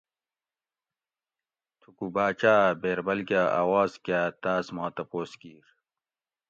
[1.79, 5.65] تھوکو باچاۤ ھہ بیربل کہ آواز کاۤ تاۤس ما تپوس کِیر